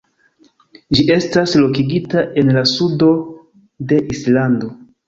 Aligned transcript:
Ĝi 0.97 1.05
estas 1.17 1.53
lokigita 1.65 2.25
en 2.43 2.51
la 2.59 2.67
sudo 2.73 3.13
de 3.93 4.07
Islando. 4.19 4.79